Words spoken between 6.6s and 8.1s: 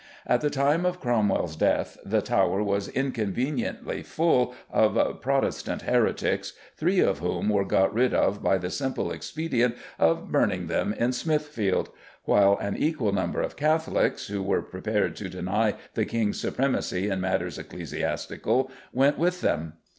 three of whom were got